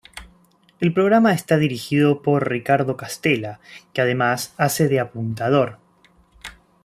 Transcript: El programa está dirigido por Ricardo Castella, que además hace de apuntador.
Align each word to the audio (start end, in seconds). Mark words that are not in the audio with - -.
El 0.79 0.95
programa 0.95 1.31
está 1.31 1.57
dirigido 1.59 2.23
por 2.23 2.49
Ricardo 2.49 2.97
Castella, 2.97 3.59
que 3.93 4.01
además 4.01 4.55
hace 4.57 4.87
de 4.87 4.99
apuntador. 4.99 5.77